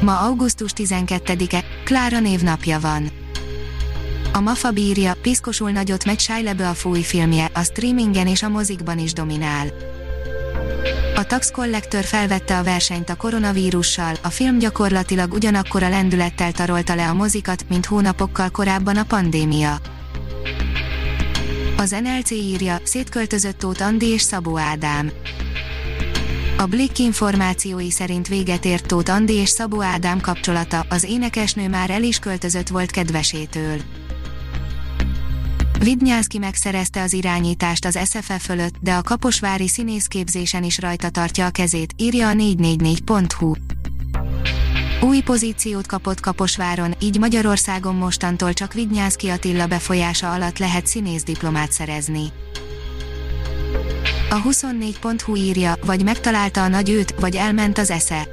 [0.00, 3.10] Ma augusztus 12-e, Klára névnapja van.
[4.32, 8.98] A Mafa bírja, piszkosul nagyot megy Shia a fúj filmje, a streamingen és a mozikban
[8.98, 9.66] is dominál.
[11.14, 16.94] A Tax Collector felvette a versenyt a koronavírussal, a film gyakorlatilag ugyanakkor a lendülettel tarolta
[16.94, 19.78] le a mozikat, mint hónapokkal korábban a pandémia.
[21.76, 25.10] Az NLC írja, szétköltözött Tóth Andi és Szabó Ádám.
[26.58, 31.90] A Blick információi szerint véget ért Tóth Andi és Szabó Ádám kapcsolata, az énekesnő már
[31.90, 33.80] el is költözött volt kedvesétől.
[35.78, 41.50] Vidnyánszki megszerezte az irányítást az SFF fölött, de a kaposvári színészképzésen is rajta tartja a
[41.50, 43.54] kezét, írja a 444.hu.
[45.00, 52.32] Új pozíciót kapott Kaposváron, így Magyarországon mostantól csak Vidnyánszki Attila befolyása alatt lehet színészdiplomát szerezni.
[54.30, 58.28] A 24.hu írja, vagy megtalálta a nagy őt, vagy elment az esze.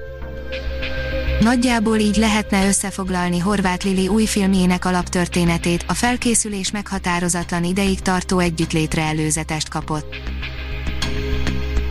[1.40, 9.02] Nagyjából így lehetne összefoglalni Horváth Lili új filmjének alaptörténetét, a felkészülés meghatározatlan ideig tartó együttlétre
[9.02, 10.16] előzetest kapott.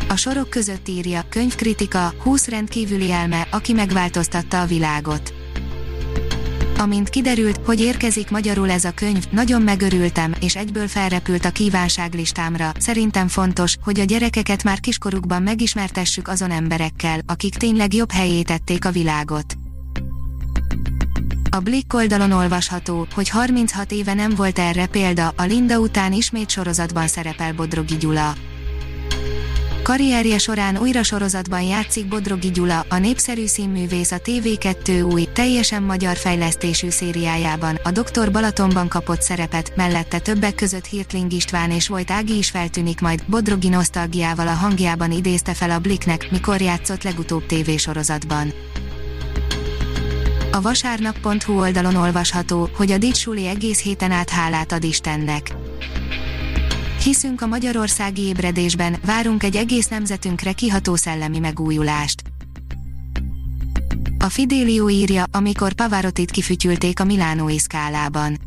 [0.08, 5.31] A sorok között írja, könyvkritika, 20 rendkívüli elme, aki megváltoztatta a világot.
[6.82, 12.72] Amint kiderült, hogy érkezik magyarul ez a könyv, nagyon megörültem, és egyből felrepült a kívánságlistámra.
[12.78, 18.84] Szerintem fontos, hogy a gyerekeket már kiskorukban megismertessük azon emberekkel, akik tényleg jobb helyé tették
[18.84, 19.56] a világot.
[21.50, 26.50] A Blick oldalon olvasható, hogy 36 éve nem volt erre példa, a Linda után ismét
[26.50, 28.34] sorozatban szerepel Bodrogi Gyula.
[29.82, 36.16] Karrierje során újra sorozatban játszik Bodrogi Gyula, a népszerű színművész a TV2 új, teljesen magyar
[36.16, 38.30] fejlesztésű szériájában, a Dr.
[38.32, 43.68] Balatonban kapott szerepet, mellette többek között Hirtling István és Vojt Ági is feltűnik majd, Bodrogi
[43.68, 48.52] nosztalgiával a hangjában idézte fel a Bliknek, mikor játszott legutóbb tévésorozatban.
[50.52, 55.54] A vasárnap.hu oldalon olvasható, hogy a Dicsuli egész héten át hálát ad Istennek.
[57.04, 62.22] Hiszünk a magyarországi ébredésben, várunk egy egész nemzetünkre kiható szellemi megújulást.
[64.18, 68.38] A Fidelio írja, amikor Pavarotit kifütyülték a Milánói szkálában.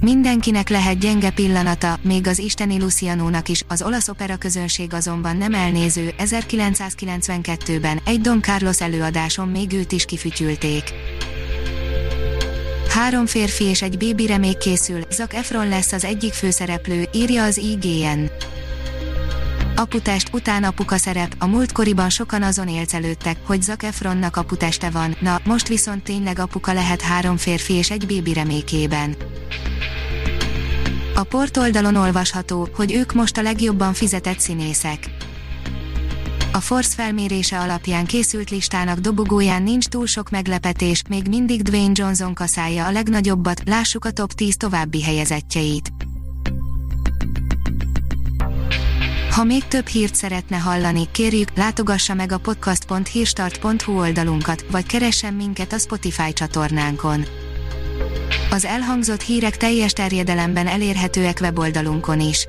[0.00, 5.54] Mindenkinek lehet gyenge pillanata, még az isteni Lucianónak is, az olasz opera közönség azonban nem
[5.54, 10.82] elnéző, 1992-ben egy Don Carlos előadáson még őt is kifütyülték.
[12.92, 17.56] Három férfi és egy bébi remék készül, Zac Efron lesz az egyik főszereplő, írja az
[17.56, 18.30] IGN.
[19.76, 25.40] Aputest után apuka szerep, a múltkoriban sokan azon élcelődtek, hogy Zac Efronnak aputeste van, na,
[25.44, 29.16] most viszont tényleg apuka lehet három férfi és egy bébi remékében.
[31.14, 35.21] A portoldalon olvasható, hogy ők most a legjobban fizetett színészek.
[36.54, 42.34] A Force felmérése alapján készült listának dobogóján nincs túl sok meglepetés, még mindig Dwayne Johnson
[42.34, 45.92] kaszálja a legnagyobbat, lássuk a top 10 további helyezettjeit.
[49.30, 55.72] Ha még több hírt szeretne hallani, kérjük, látogassa meg a podcast.hírstart.hu oldalunkat, vagy keressen minket
[55.72, 57.24] a Spotify csatornánkon.
[58.50, 62.48] Az elhangzott hírek teljes terjedelemben elérhetőek weboldalunkon is.